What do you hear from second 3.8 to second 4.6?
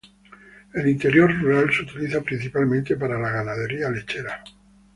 lechera.